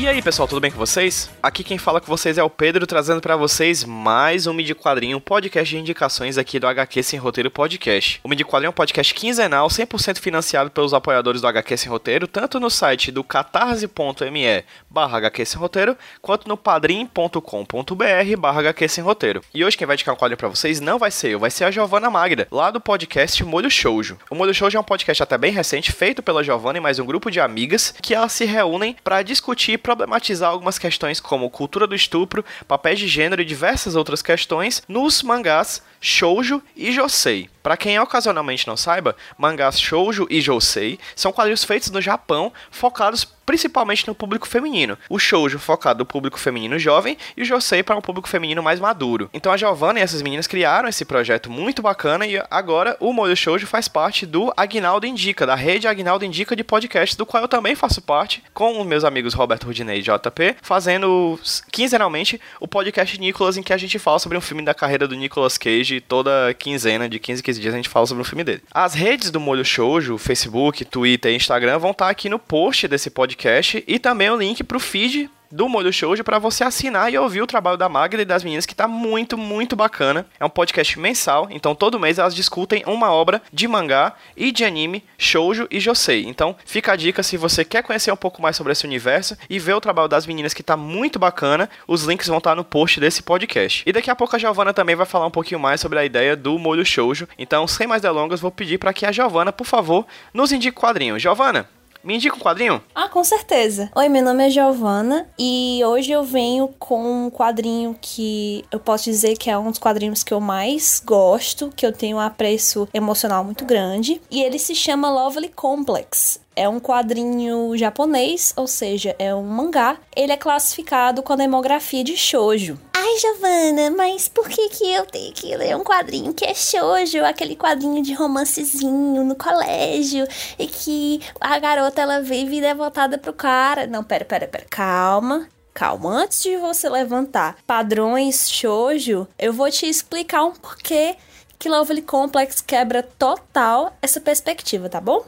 E 0.00 0.08
aí, 0.08 0.22
pessoal, 0.22 0.48
tudo 0.48 0.62
bem 0.62 0.70
com 0.70 0.78
vocês? 0.78 1.28
Aqui 1.42 1.62
quem 1.62 1.76
fala 1.76 2.00
com 2.00 2.06
vocês 2.06 2.38
é 2.38 2.42
o 2.42 2.48
Pedro, 2.48 2.86
trazendo 2.86 3.20
para 3.20 3.36
vocês 3.36 3.84
mais 3.84 4.46
um 4.46 4.54
Midi 4.54 4.74
Quadrinho, 4.74 5.18
um 5.18 5.20
podcast 5.20 5.74
de 5.74 5.78
indicações 5.78 6.38
aqui 6.38 6.58
do 6.58 6.66
HQ 6.66 7.02
Sem 7.02 7.18
Roteiro 7.18 7.50
Podcast. 7.50 8.18
O 8.24 8.28
Midi 8.30 8.42
Quadrinho 8.42 8.68
é 8.68 8.70
um 8.70 8.72
podcast 8.72 9.12
quinzenal, 9.12 9.68
100% 9.68 10.18
financiado 10.18 10.70
pelos 10.70 10.94
apoiadores 10.94 11.42
do 11.42 11.46
HQ 11.46 11.76
Sem 11.76 11.90
Roteiro, 11.90 12.26
tanto 12.26 12.58
no 12.58 12.70
site 12.70 13.12
do 13.12 13.22
catarse.me 13.22 14.64
barra 14.88 15.18
HQ 15.18 15.44
Sem 15.44 15.60
Roteiro, 15.60 15.94
quanto 16.22 16.48
no 16.48 16.56
padrim.com.br 16.56 18.36
barra 18.38 18.60
HQ 18.60 18.88
Sem 18.88 19.04
Roteiro. 19.04 19.42
E 19.52 19.62
hoje 19.62 19.76
quem 19.76 19.86
vai 19.86 19.96
indicar 19.96 20.14
um 20.14 20.18
quadrinho 20.18 20.38
para 20.38 20.48
vocês 20.48 20.80
não 20.80 20.98
vai 20.98 21.10
ser 21.10 21.32
eu, 21.32 21.38
vai 21.38 21.50
ser 21.50 21.64
a 21.64 21.70
Giovana 21.70 22.08
Magda, 22.08 22.48
lá 22.50 22.70
do 22.70 22.80
podcast 22.80 23.44
Molho 23.44 23.70
Shoujo. 23.70 24.16
O 24.30 24.34
Molho 24.34 24.54
Shoujo 24.54 24.78
é 24.78 24.80
um 24.80 24.82
podcast 24.82 25.22
até 25.22 25.36
bem 25.36 25.52
recente, 25.52 25.92
feito 25.92 26.22
pela 26.22 26.42
Giovana 26.42 26.78
e 26.78 26.80
mais 26.80 26.98
um 26.98 27.04
grupo 27.04 27.30
de 27.30 27.38
amigas, 27.38 27.94
que 28.00 28.14
elas 28.14 28.32
se 28.32 28.46
reúnem 28.46 28.96
para 29.04 29.20
discutir 29.20 29.76
problematizar 29.96 30.50
algumas 30.50 30.78
questões 30.78 31.18
como 31.18 31.50
cultura 31.50 31.86
do 31.86 31.94
estupro, 31.96 32.44
papéis 32.68 32.98
de 32.98 33.08
gênero 33.08 33.42
e 33.42 33.44
diversas 33.44 33.96
outras 33.96 34.22
questões 34.22 34.82
nos 34.86 35.22
mangás 35.22 35.82
shoujo 36.00 36.62
e 36.74 36.90
josei. 36.92 37.48
Para 37.62 37.76
quem 37.76 37.98
ocasionalmente 37.98 38.66
não 38.66 38.76
saiba, 38.76 39.14
mangás 39.36 39.78
shoujo 39.78 40.26
e 40.30 40.40
josei 40.40 40.98
são 41.14 41.30
quadrinhos 41.30 41.62
feitos 41.62 41.90
no 41.90 42.00
Japão, 42.00 42.52
focados 42.70 43.26
principalmente 43.44 44.06
no 44.06 44.14
público 44.14 44.46
feminino. 44.46 44.96
O 45.08 45.18
shoujo 45.18 45.58
focado 45.58 45.98
no 45.98 46.06
público 46.06 46.38
feminino 46.38 46.78
jovem 46.78 47.18
e 47.36 47.42
o 47.42 47.44
josei 47.44 47.82
para 47.82 47.96
um 47.96 48.00
público 48.00 48.28
feminino 48.28 48.62
mais 48.62 48.78
maduro. 48.78 49.28
Então 49.34 49.52
a 49.52 49.56
Giovanna 49.56 49.98
e 49.98 50.02
essas 50.02 50.22
meninas 50.22 50.46
criaram 50.46 50.88
esse 50.88 51.04
projeto 51.04 51.50
muito 51.50 51.82
bacana 51.82 52.24
e 52.24 52.40
agora 52.48 52.96
o 53.00 53.12
Molho 53.12 53.36
Shoujo 53.36 53.66
faz 53.66 53.88
parte 53.88 54.24
do 54.24 54.52
Agnaldo 54.56 55.04
Indica, 55.04 55.44
da 55.44 55.56
rede 55.56 55.88
Agnaldo 55.88 56.24
Indica 56.24 56.54
de 56.54 56.62
podcast, 56.62 57.16
do 57.16 57.26
qual 57.26 57.42
eu 57.42 57.48
também 57.48 57.74
faço 57.74 58.00
parte 58.00 58.42
com 58.54 58.80
os 58.80 58.86
meus 58.86 59.04
amigos 59.04 59.34
Roberto 59.34 59.64
Rudinei 59.64 59.98
e 59.98 60.02
JP, 60.02 60.56
fazendo 60.62 61.38
quinzenalmente 61.72 62.40
o 62.60 62.68
podcast 62.68 63.18
Nicolas 63.18 63.56
em 63.56 63.62
que 63.62 63.72
a 63.72 63.76
gente 63.76 63.98
fala 63.98 64.20
sobre 64.20 64.38
um 64.38 64.40
filme 64.40 64.62
da 64.62 64.72
carreira 64.72 65.08
do 65.08 65.16
Nicolas 65.16 65.58
Cage 65.58 65.89
toda 65.98 66.52
quinzena, 66.52 67.08
de 67.08 67.18
15 67.18 67.40
em 67.40 67.42
15 67.42 67.60
dias 67.60 67.72
a 67.72 67.76
gente 67.78 67.88
fala 67.88 68.04
sobre 68.04 68.20
o 68.20 68.26
filme 68.26 68.44
dele. 68.44 68.62
As 68.70 68.92
redes 68.92 69.30
do 69.30 69.40
Molho 69.40 69.64
Shoujo, 69.64 70.18
Facebook, 70.18 70.84
Twitter 70.84 71.32
e 71.32 71.36
Instagram 71.36 71.78
vão 71.78 71.92
estar 71.92 72.10
aqui 72.10 72.28
no 72.28 72.38
post 72.38 72.86
desse 72.86 73.08
podcast 73.08 73.82
e 73.86 73.98
também 73.98 74.28
o 74.28 74.36
link 74.36 74.62
pro 74.62 74.78
feed 74.78 75.30
do 75.50 75.68
Molho 75.68 75.92
Shoujo 75.92 76.24
para 76.24 76.38
você 76.38 76.64
assinar 76.64 77.12
e 77.12 77.18
ouvir 77.18 77.42
o 77.42 77.46
trabalho 77.46 77.76
da 77.76 77.88
Magda 77.88 78.22
e 78.22 78.24
das 78.24 78.44
meninas 78.44 78.66
que 78.66 78.74
tá 78.74 78.86
muito, 78.86 79.36
muito 79.36 79.74
bacana. 79.74 80.26
É 80.38 80.44
um 80.44 80.50
podcast 80.50 80.98
mensal, 80.98 81.48
então 81.50 81.74
todo 81.74 81.98
mês 81.98 82.18
elas 82.18 82.34
discutem 82.34 82.82
uma 82.86 83.12
obra 83.12 83.42
de 83.52 83.66
mangá 83.66 84.14
e 84.36 84.52
de 84.52 84.64
anime, 84.64 85.04
shoujo 85.18 85.66
e 85.70 85.80
josei. 85.80 86.24
Então 86.26 86.56
fica 86.64 86.92
a 86.92 86.96
dica 86.96 87.22
se 87.22 87.36
você 87.36 87.64
quer 87.64 87.82
conhecer 87.82 88.12
um 88.12 88.16
pouco 88.16 88.40
mais 88.40 88.56
sobre 88.56 88.72
esse 88.72 88.86
universo 88.86 89.36
e 89.48 89.58
ver 89.58 89.74
o 89.74 89.80
trabalho 89.80 90.08
das 90.08 90.26
meninas 90.26 90.54
que 90.54 90.62
tá 90.62 90.76
muito 90.76 91.18
bacana, 91.18 91.68
os 91.86 92.04
links 92.04 92.28
vão 92.28 92.38
estar 92.38 92.54
no 92.54 92.64
post 92.64 93.00
desse 93.00 93.22
podcast. 93.22 93.82
E 93.86 93.92
daqui 93.92 94.10
a 94.10 94.16
pouco 94.16 94.36
a 94.36 94.38
Giovana 94.38 94.72
também 94.72 94.96
vai 94.96 95.06
falar 95.06 95.26
um 95.26 95.30
pouquinho 95.30 95.60
mais 95.60 95.80
sobre 95.80 95.98
a 95.98 96.04
ideia 96.04 96.36
do 96.36 96.58
Molho 96.58 96.84
Shoujo. 96.84 97.28
Então, 97.38 97.66
sem 97.66 97.86
mais 97.86 98.02
delongas, 98.02 98.40
vou 98.40 98.50
pedir 98.50 98.78
para 98.78 98.92
que 98.92 99.06
a 99.06 99.12
Giovana, 99.12 99.52
por 99.52 99.66
favor, 99.66 100.06
nos 100.32 100.52
indique 100.52 100.78
quadrinho. 100.78 101.18
Giovana, 101.18 101.68
me 102.02 102.14
indica 102.14 102.36
um 102.36 102.38
quadrinho? 102.38 102.82
Ah, 102.94 103.08
com 103.08 103.22
certeza. 103.22 103.90
Oi, 103.94 104.08
meu 104.08 104.22
nome 104.22 104.46
é 104.46 104.50
Giovana 104.50 105.28
e 105.38 105.80
hoje 105.84 106.10
eu 106.12 106.22
venho 106.22 106.68
com 106.78 107.26
um 107.26 107.30
quadrinho 107.30 107.96
que 108.00 108.64
eu 108.70 108.80
posso 108.80 109.04
dizer 109.04 109.36
que 109.36 109.50
é 109.50 109.58
um 109.58 109.70
dos 109.70 109.78
quadrinhos 109.78 110.22
que 110.22 110.32
eu 110.32 110.40
mais 110.40 111.02
gosto, 111.04 111.72
que 111.74 111.84
eu 111.84 111.92
tenho 111.92 112.16
um 112.16 112.20
apreço 112.20 112.88
emocional 112.92 113.44
muito 113.44 113.64
grande, 113.64 114.20
e 114.30 114.42
ele 114.42 114.58
se 114.58 114.74
chama 114.74 115.10
Lovely 115.10 115.48
Complex. 115.48 116.40
É 116.60 116.68
um 116.68 116.78
quadrinho 116.78 117.74
japonês, 117.74 118.52
ou 118.54 118.66
seja, 118.66 119.16
é 119.18 119.34
um 119.34 119.42
mangá. 119.42 119.96
Ele 120.14 120.30
é 120.30 120.36
classificado 120.36 121.22
com 121.22 121.32
a 121.32 121.36
demografia 121.36 122.04
de 122.04 122.18
shoujo. 122.18 122.78
Ai, 122.92 123.16
Giovana, 123.18 123.90
mas 123.96 124.28
por 124.28 124.46
que 124.46 124.68
que 124.68 124.84
eu 124.84 125.06
tenho 125.06 125.32
que 125.32 125.56
ler 125.56 125.74
um 125.74 125.82
quadrinho 125.82 126.34
que 126.34 126.44
é 126.44 126.52
shoujo? 126.52 127.24
Aquele 127.24 127.56
quadrinho 127.56 128.02
de 128.02 128.12
romancezinho 128.12 129.24
no 129.24 129.34
colégio 129.36 130.28
e 130.58 130.66
que 130.66 131.22
a 131.40 131.58
garota 131.58 132.02
ela 132.02 132.20
vive 132.20 132.60
devotada 132.60 133.16
pro 133.16 133.32
cara. 133.32 133.86
Não, 133.86 134.04
pera, 134.04 134.26
pera, 134.26 134.46
pera. 134.46 134.66
Calma. 134.68 135.48
Calma, 135.72 136.10
antes 136.10 136.42
de 136.42 136.58
você 136.58 136.90
levantar 136.90 137.56
padrões 137.66 138.50
shoujo, 138.50 139.26
eu 139.38 139.50
vou 139.50 139.70
te 139.70 139.88
explicar 139.88 140.44
um 140.44 140.52
porquê 140.52 141.16
que 141.58 141.70
Lovely 141.70 142.02
Complex 142.02 142.60
quebra 142.60 143.02
total 143.02 143.96
essa 144.02 144.20
perspectiva, 144.20 144.90
tá 144.90 145.00
bom? 145.00 145.24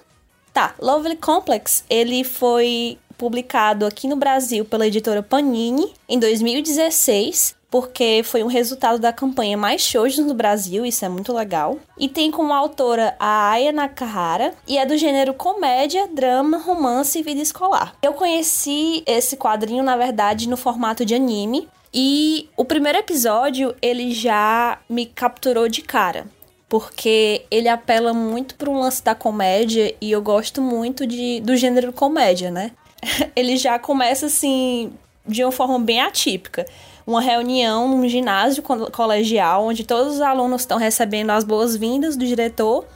Tá, 0.52 0.74
Lovely 0.80 1.16
Complex, 1.16 1.82
ele 1.88 2.24
foi 2.24 2.98
publicado 3.16 3.86
aqui 3.86 4.06
no 4.06 4.16
Brasil 4.16 4.64
pela 4.64 4.86
editora 4.86 5.22
Panini 5.22 5.92
em 6.06 6.18
2016, 6.18 7.56
porque 7.70 8.20
foi 8.22 8.42
um 8.42 8.48
resultado 8.48 8.98
da 8.98 9.14
campanha 9.14 9.56
Mais 9.56 9.80
Shoujos 9.80 10.26
no 10.26 10.34
Brasil, 10.34 10.84
isso 10.84 11.04
é 11.06 11.08
muito 11.08 11.32
legal. 11.32 11.78
E 11.98 12.06
tem 12.06 12.30
como 12.30 12.52
autora 12.52 13.16
a 13.18 13.50
Aya 13.52 13.72
Nakahara 13.72 14.52
e 14.68 14.76
é 14.76 14.84
do 14.84 14.98
gênero 14.98 15.32
comédia, 15.32 16.06
drama, 16.08 16.58
romance 16.58 17.18
e 17.18 17.22
vida 17.22 17.40
escolar. 17.40 17.94
Eu 18.02 18.12
conheci 18.12 19.02
esse 19.06 19.38
quadrinho, 19.38 19.82
na 19.82 19.96
verdade, 19.96 20.48
no 20.48 20.56
formato 20.58 21.06
de 21.06 21.14
anime, 21.14 21.66
e 21.94 22.48
o 22.56 22.64
primeiro 22.64 22.98
episódio 22.98 23.74
ele 23.80 24.12
já 24.12 24.78
me 24.88 25.06
capturou 25.06 25.68
de 25.68 25.80
cara 25.80 26.26
porque 26.72 27.44
ele 27.50 27.68
apela 27.68 28.14
muito 28.14 28.54
para 28.54 28.70
um 28.70 28.80
lance 28.80 29.04
da 29.04 29.14
comédia 29.14 29.94
e 30.00 30.10
eu 30.10 30.22
gosto 30.22 30.62
muito 30.62 31.06
de, 31.06 31.38
do 31.40 31.54
gênero 31.54 31.92
comédia, 31.92 32.50
né? 32.50 32.70
ele 33.36 33.58
já 33.58 33.78
começa 33.78 34.24
assim 34.24 34.90
de 35.26 35.44
uma 35.44 35.52
forma 35.52 35.78
bem 35.78 36.00
atípica. 36.00 36.64
Uma 37.06 37.20
reunião 37.20 37.86
num 37.88 38.08
ginásio 38.08 38.62
colegial 38.90 39.66
onde 39.66 39.84
todos 39.84 40.14
os 40.14 40.20
alunos 40.22 40.62
estão 40.62 40.78
recebendo 40.78 41.28
as 41.28 41.44
boas-vindas 41.44 42.16
do 42.16 42.24
diretor. 42.24 42.86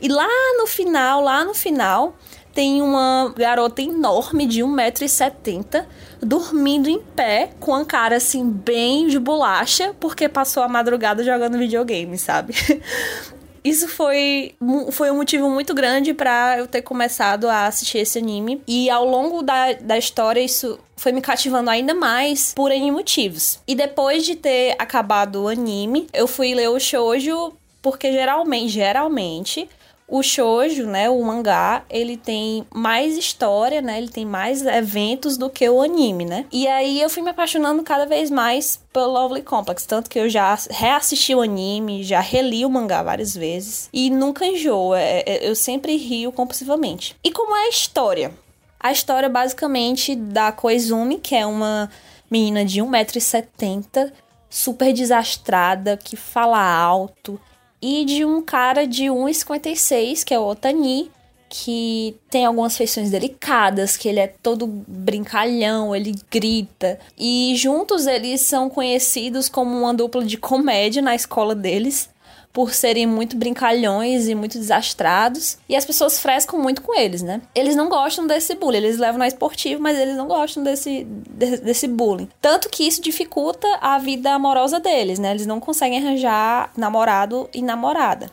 E 0.00 0.08
lá 0.08 0.26
no 0.58 0.66
final, 0.66 1.22
lá 1.22 1.44
no 1.44 1.54
final, 1.54 2.16
tem 2.52 2.82
uma 2.82 3.32
garota 3.36 3.82
enorme 3.82 4.46
de 4.46 4.62
1,70m 4.62 5.84
dormindo 6.20 6.88
em 6.88 7.00
pé, 7.00 7.50
com 7.58 7.74
a 7.74 7.84
cara 7.84 8.16
assim 8.16 8.48
bem 8.48 9.06
de 9.06 9.18
bolacha, 9.18 9.94
porque 9.98 10.28
passou 10.28 10.62
a 10.62 10.68
madrugada 10.68 11.24
jogando 11.24 11.58
videogame, 11.58 12.18
sabe? 12.18 12.54
Isso 13.62 13.88
foi, 13.88 14.54
foi 14.90 15.10
um 15.10 15.16
motivo 15.16 15.50
muito 15.50 15.74
grande 15.74 16.14
para 16.14 16.58
eu 16.58 16.66
ter 16.66 16.80
começado 16.80 17.46
a 17.46 17.66
assistir 17.66 17.98
esse 17.98 18.18
anime. 18.18 18.62
E 18.66 18.88
ao 18.88 19.04
longo 19.04 19.42
da, 19.42 19.74
da 19.74 19.98
história, 19.98 20.40
isso 20.40 20.78
foi 20.96 21.12
me 21.12 21.20
cativando 21.20 21.68
ainda 21.68 21.92
mais 21.92 22.54
por 22.54 22.72
N 22.72 22.90
motivos. 22.90 23.60
E 23.66 23.74
depois 23.74 24.24
de 24.24 24.34
ter 24.34 24.74
acabado 24.78 25.42
o 25.42 25.48
anime, 25.48 26.06
eu 26.12 26.26
fui 26.26 26.54
ler 26.54 26.70
o 26.70 26.80
shoujo 26.80 27.52
porque 27.82 28.12
geralmente, 28.12 28.68
geralmente, 28.68 29.68
o 30.10 30.22
shoujo, 30.22 30.86
né, 30.86 31.08
o 31.08 31.22
mangá, 31.22 31.84
ele 31.88 32.16
tem 32.16 32.66
mais 32.74 33.16
história, 33.16 33.80
né, 33.80 33.96
ele 33.96 34.08
tem 34.08 34.26
mais 34.26 34.66
eventos 34.66 35.36
do 35.36 35.48
que 35.48 35.68
o 35.68 35.80
anime, 35.80 36.24
né? 36.24 36.46
E 36.50 36.66
aí 36.66 37.00
eu 37.00 37.08
fui 37.08 37.22
me 37.22 37.30
apaixonando 37.30 37.82
cada 37.84 38.04
vez 38.06 38.28
mais 38.28 38.80
pelo 38.92 39.12
Lovely 39.12 39.42
Complex, 39.42 39.86
tanto 39.86 40.10
que 40.10 40.18
eu 40.18 40.28
já 40.28 40.58
reassisti 40.68 41.32
o 41.32 41.40
anime, 41.40 42.02
já 42.02 42.18
reli 42.18 42.66
o 42.66 42.70
mangá 42.70 43.04
várias 43.04 43.34
vezes 43.34 43.88
e 43.92 44.10
nunca 44.10 44.44
enjoo, 44.44 44.94
é, 44.94 45.22
é, 45.24 45.48
eu 45.48 45.54
sempre 45.54 45.96
rio 45.96 46.32
compulsivamente. 46.32 47.16
E 47.22 47.30
como 47.30 47.54
é 47.54 47.66
a 47.66 47.68
história? 47.68 48.32
A 48.80 48.90
história 48.90 49.28
basicamente 49.28 50.16
da 50.16 50.50
Koizumi, 50.50 51.18
que 51.18 51.36
é 51.36 51.46
uma 51.46 51.88
menina 52.28 52.64
de 52.64 52.80
1,70m, 52.80 54.10
super 54.48 54.92
desastrada, 54.92 55.96
que 55.96 56.16
fala 56.16 56.60
alto, 56.60 57.40
e 57.80 58.04
de 58.04 58.24
um 58.24 58.42
cara 58.42 58.86
de 58.86 59.04
1,56, 59.04 60.24
que 60.24 60.34
é 60.34 60.38
o 60.38 60.46
Otani, 60.46 61.10
que 61.48 62.16
tem 62.30 62.46
algumas 62.46 62.76
feições 62.76 63.10
delicadas, 63.10 63.96
que 63.96 64.08
ele 64.08 64.20
é 64.20 64.28
todo 64.28 64.66
brincalhão, 64.66 65.94
ele 65.94 66.14
grita. 66.30 66.98
E 67.18 67.54
juntos 67.56 68.06
eles 68.06 68.42
são 68.42 68.70
conhecidos 68.70 69.48
como 69.48 69.76
uma 69.76 69.92
dupla 69.92 70.24
de 70.24 70.36
comédia 70.36 71.02
na 71.02 71.14
escola 71.14 71.54
deles 71.54 72.08
por 72.52 72.74
serem 72.74 73.06
muito 73.06 73.36
brincalhões 73.36 74.28
e 74.28 74.34
muito 74.34 74.58
desastrados. 74.58 75.58
E 75.68 75.76
as 75.76 75.84
pessoas 75.84 76.18
frescam 76.18 76.58
muito 76.58 76.82
com 76.82 76.98
eles, 76.98 77.22
né? 77.22 77.40
Eles 77.54 77.76
não 77.76 77.88
gostam 77.88 78.26
desse 78.26 78.54
bullying. 78.54 78.78
Eles 78.78 78.98
levam 78.98 79.18
na 79.18 79.28
esportivo, 79.28 79.80
mas 79.80 79.98
eles 79.98 80.16
não 80.16 80.26
gostam 80.26 80.62
desse, 80.62 81.04
desse 81.04 81.86
bullying. 81.86 82.28
Tanto 82.40 82.68
que 82.68 82.86
isso 82.86 83.00
dificulta 83.00 83.66
a 83.80 83.98
vida 83.98 84.32
amorosa 84.32 84.80
deles, 84.80 85.18
né? 85.18 85.30
Eles 85.30 85.46
não 85.46 85.60
conseguem 85.60 85.98
arranjar 85.98 86.70
namorado 86.76 87.48
e 87.54 87.62
namorada. 87.62 88.30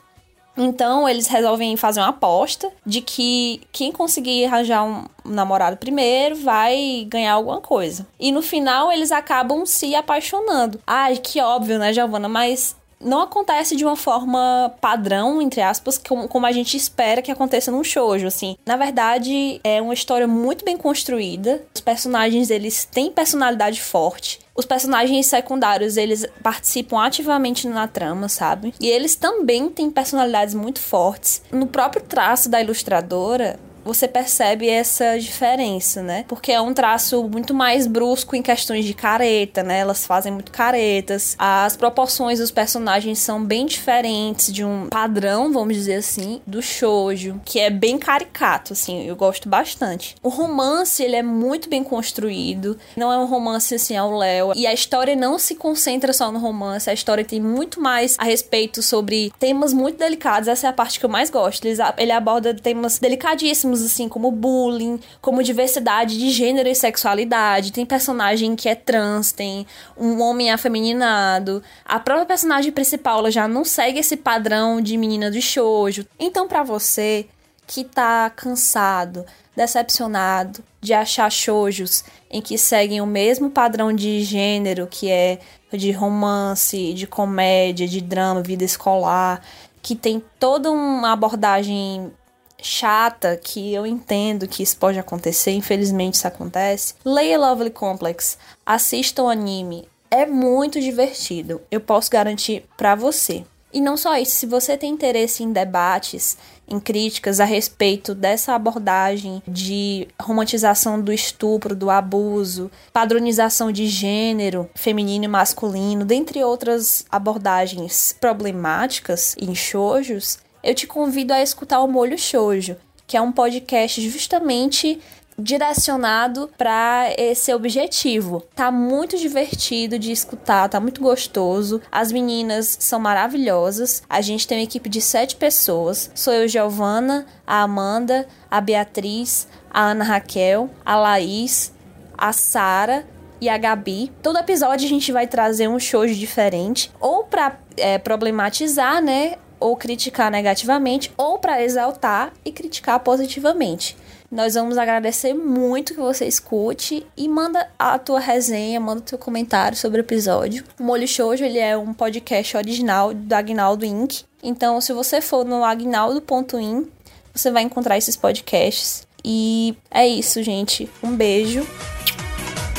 Então 0.57 1.07
eles 1.07 1.27
resolvem 1.27 1.77
fazer 1.77 1.99
uma 1.99 2.09
aposta 2.09 2.71
de 2.83 2.99
que 2.99 3.61
quem 3.71 3.91
conseguir 3.91 4.45
arranjar 4.45 4.83
um 4.83 5.05
namorado 5.23 5.77
primeiro 5.77 6.35
vai 6.35 7.05
ganhar 7.07 7.33
alguma 7.33 7.61
coisa. 7.61 8.07
E 8.19 8.31
no 8.31 8.41
final 8.41 8.91
eles 8.91 9.11
acabam 9.11 9.65
se 9.67 9.93
apaixonando. 9.93 10.81
Ai, 10.87 11.17
que 11.17 11.39
óbvio, 11.39 11.77
né, 11.77 11.93
Giovana? 11.93 12.27
Mas 12.27 12.75
não 12.99 13.21
acontece 13.21 13.75
de 13.75 13.85
uma 13.85 13.95
forma 13.95 14.73
padrão, 14.81 15.41
entre 15.41 15.61
aspas, 15.61 15.97
como, 15.97 16.45
a 16.45 16.51
gente 16.51 16.75
espera 16.75 17.21
que 17.21 17.31
aconteça 17.31 17.71
num 17.71 17.83
shoujo, 17.83 18.27
assim. 18.27 18.57
Na 18.65 18.75
verdade, 18.75 19.59
é 19.63 19.81
uma 19.81 19.93
história 19.93 20.27
muito 20.27 20.65
bem 20.65 20.77
construída. 20.77 21.63
Os 21.73 21.81
personagens, 21.81 22.49
eles 22.49 22.85
têm 22.85 23.11
personalidade 23.11 23.81
forte. 23.81 24.39
Os 24.55 24.65
personagens 24.65 25.27
secundários, 25.27 25.97
eles 25.97 26.25
participam 26.41 27.03
ativamente 27.03 27.67
na 27.67 27.87
trama, 27.87 28.27
sabe? 28.27 28.73
E 28.79 28.87
eles 28.87 29.15
também 29.15 29.69
têm 29.69 29.91
personalidades 29.91 30.55
muito 30.55 30.79
fortes. 30.79 31.43
No 31.51 31.67
próprio 31.67 32.01
traço 32.01 32.49
da 32.49 32.59
ilustradora, 32.59 33.59
você 33.87 34.07
percebe 34.07 34.69
essa 34.69 35.17
diferença, 35.17 36.03
né? 36.03 36.25
Porque 36.27 36.51
é 36.51 36.61
um 36.61 36.73
traço 36.73 37.23
muito 37.27 37.53
mais 37.53 37.87
brusco 37.87 38.35
em 38.35 38.41
questões 38.41 38.85
de 38.85 38.93
careta, 38.93 39.63
né? 39.63 39.79
Elas 39.79 40.05
fazem 40.05 40.31
muito 40.31 40.51
caretas. 40.51 41.35
As 41.39 41.75
proporções 41.75 42.39
dos 42.39 42.51
personagens 42.51 43.19
são 43.19 43.43
bem 43.43 43.65
diferentes 43.65 44.51
de 44.53 44.63
um 44.63 44.87
padrão, 44.89 45.51
vamos 45.51 45.75
dizer 45.75 45.95
assim, 45.95 46.41
do 46.45 46.61
shoujo, 46.61 47.39
que 47.45 47.59
é 47.59 47.69
bem 47.69 47.97
caricato, 47.97 48.73
assim, 48.73 49.05
eu 49.07 49.15
gosto 49.15 49.47
bastante. 49.47 50.15
O 50.21 50.29
romance, 50.29 51.01
ele 51.01 51.15
é 51.15 51.23
muito 51.23 51.69
bem 51.69 51.83
construído, 51.83 52.77
não 52.95 53.11
é 53.11 53.17
um 53.17 53.25
romance 53.25 53.73
assim 53.75 53.95
ao 53.95 54.15
léu, 54.17 54.51
e 54.55 54.67
a 54.67 54.73
história 54.73 55.15
não 55.15 55.39
se 55.39 55.55
concentra 55.55 56.11
só 56.11 56.31
no 56.31 56.39
romance, 56.39 56.89
a 56.89 56.93
história 56.93 57.23
tem 57.23 57.39
muito 57.39 57.79
mais 57.79 58.15
a 58.19 58.23
respeito 58.23 58.81
sobre 58.81 59.31
temas 59.39 59.73
muito 59.73 59.97
delicados, 59.97 60.47
essa 60.47 60.67
é 60.67 60.69
a 60.69 60.73
parte 60.73 60.99
que 60.99 61.05
eu 61.05 61.09
mais 61.09 61.29
gosto. 61.29 61.65
Ele 61.65 62.11
aborda 62.11 62.53
temas 62.53 62.99
delicadíssimos 62.99 63.76
assim 63.81 64.09
como 64.09 64.31
bullying, 64.31 64.99
como 65.21 65.43
diversidade 65.43 66.17
de 66.17 66.29
gênero 66.29 66.69
e 66.69 66.75
sexualidade. 66.75 67.71
Tem 67.71 67.85
personagem 67.85 68.55
que 68.55 68.69
é 68.69 68.75
trans, 68.75 69.31
tem 69.31 69.65
um 69.97 70.21
homem 70.21 70.51
afeminado. 70.51 71.63
A 71.85 71.99
própria 71.99 72.25
personagem 72.25 72.71
principal 72.71 73.19
ela 73.19 73.31
já 73.31 73.47
não 73.47 73.63
segue 73.63 73.99
esse 73.99 74.17
padrão 74.17 74.81
de 74.81 74.97
menina 74.97 75.29
de 75.31 75.41
shoujo. 75.41 76.05
Então, 76.19 76.47
para 76.47 76.63
você 76.63 77.27
que 77.65 77.83
tá 77.83 78.29
cansado, 78.29 79.25
decepcionado 79.55 80.63
de 80.79 80.93
achar 80.93 81.29
shoujos 81.29 82.03
em 82.29 82.41
que 82.41 82.57
seguem 82.57 83.01
o 83.01 83.05
mesmo 83.05 83.49
padrão 83.49 83.91
de 83.91 84.23
gênero, 84.23 84.87
que 84.87 85.09
é 85.09 85.39
de 85.73 85.91
romance, 85.91 86.93
de 86.93 87.05
comédia, 87.05 87.87
de 87.87 87.99
drama, 87.99 88.41
vida 88.41 88.63
escolar, 88.63 89.41
que 89.81 89.95
tem 89.95 90.23
toda 90.39 90.71
uma 90.71 91.11
abordagem 91.11 92.11
chata, 92.61 93.37
que 93.37 93.73
eu 93.73 93.85
entendo 93.85 94.47
que 94.47 94.63
isso 94.63 94.77
pode 94.77 94.99
acontecer, 94.99 95.51
infelizmente 95.51 96.15
isso 96.15 96.27
acontece. 96.27 96.95
Leia 97.05 97.37
Lovely 97.37 97.69
Complex, 97.69 98.37
assista 98.65 99.23
o 99.23 99.29
anime, 99.29 99.87
é 100.09 100.25
muito 100.25 100.79
divertido, 100.79 101.61
eu 101.69 101.81
posso 101.81 102.09
garantir 102.09 102.65
para 102.75 102.95
você. 102.95 103.43
E 103.73 103.81
não 103.81 103.97
só 103.97 104.17
isso, 104.17 104.31
se 104.31 104.45
você 104.45 104.77
tem 104.77 104.93
interesse 104.93 105.43
em 105.43 105.51
debates, 105.51 106.37
em 106.67 106.79
críticas 106.79 107.39
a 107.39 107.45
respeito 107.45 108.15
dessa 108.15 108.53
abordagem 108.53 109.43
de 109.47 110.07
romantização 110.19 110.99
do 110.99 111.13
estupro, 111.13 111.75
do 111.75 111.89
abuso, 111.89 112.71
padronização 112.91 113.71
de 113.71 113.87
gênero 113.87 114.69
feminino 114.73 115.25
e 115.25 115.27
masculino, 115.27 116.05
dentre 116.05 116.43
outras 116.43 117.05
abordagens 117.11 118.15
problemáticas 118.19 119.35
em 119.39 119.53
shoujos, 119.53 120.39
eu 120.63 120.73
te 120.73 120.87
convido 120.87 121.33
a 121.33 121.41
escutar 121.41 121.81
o 121.81 121.87
Molho 121.87 122.17
Shoujo, 122.17 122.75
que 123.05 123.15
é 123.15 123.21
um 123.21 123.31
podcast 123.31 124.01
justamente 124.09 124.99
direcionado 125.37 126.49
para 126.57 127.13
esse 127.15 127.53
objetivo. 127.53 128.43
Tá 128.55 128.71
muito 128.71 129.17
divertido 129.17 129.99
de 129.99 130.11
escutar, 130.11 130.67
tá 130.67 130.79
muito 130.79 130.99
gostoso. 130.99 131.79
As 131.91 132.11
meninas 132.11 132.77
são 132.79 132.99
maravilhosas. 132.99 134.01
A 134.09 134.19
gente 134.19 134.47
tem 134.47 134.57
uma 134.57 134.63
equipe 134.63 134.89
de 134.89 134.99
sete 134.99 135.35
pessoas. 135.35 136.09
Sou 136.15 136.33
eu, 136.33 136.47
Giovana, 136.47 137.25
a 137.45 137.61
Amanda, 137.61 138.27
a 138.49 138.59
Beatriz, 138.59 139.47
a 139.69 139.91
Ana 139.91 140.03
Raquel, 140.03 140.69
a 140.83 140.95
Laís, 140.95 141.71
a 142.17 142.33
Sara 142.33 143.05
e 143.39 143.47
a 143.47 143.57
Gabi. 143.57 144.11
Todo 144.23 144.39
episódio 144.39 144.87
a 144.87 144.89
gente 144.89 145.11
vai 145.11 145.27
trazer 145.27 145.67
um 145.67 145.79
show 145.79 146.05
diferente, 146.07 146.91
ou 146.99 147.23
para 147.23 147.59
é, 147.77 147.99
problematizar, 147.99 149.03
né, 149.03 149.35
ou 149.59 149.75
criticar 149.75 150.31
negativamente, 150.31 151.11
ou 151.17 151.37
para 151.39 151.63
exaltar 151.63 152.33
e 152.43 152.51
criticar 152.51 152.99
positivamente. 152.99 153.97
Nós 154.29 154.55
vamos 154.55 154.77
agradecer 154.77 155.33
muito 155.33 155.93
que 155.93 156.01
você 156.01 156.25
escute 156.25 157.05
e 157.15 157.29
manda 157.29 157.69
a 157.79 157.97
tua 157.97 158.19
resenha, 158.19 158.79
manda 158.79 158.99
o 158.99 159.03
teu 159.03 159.17
comentário 159.17 159.77
sobre 159.77 160.01
o 160.01 160.03
episódio. 160.03 160.65
O 160.77 160.83
Molho 160.83 161.07
Shoujo, 161.07 161.45
ele 161.45 161.59
é 161.59 161.77
um 161.77 161.93
podcast 161.93 162.57
original 162.57 163.13
do 163.13 163.33
Agnaldo 163.33 163.85
Inc. 163.85 164.23
Então, 164.43 164.81
se 164.81 164.91
você 164.91 165.21
for 165.21 165.45
no 165.45 165.63
agnaldo.in, 165.63 166.87
você 167.33 167.51
vai 167.51 167.63
encontrar 167.63 167.97
esses 167.97 168.17
podcasts. 168.17 169.07
E 169.23 169.77
é 169.89 170.05
isso, 170.05 170.43
gente. 170.43 170.89
Um 171.01 171.15
beijo 171.15 171.65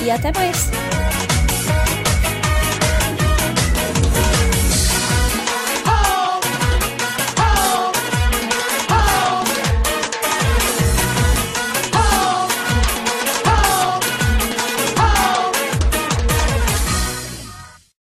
e 0.04 0.10
até 0.10 0.32
mais. 0.32 0.97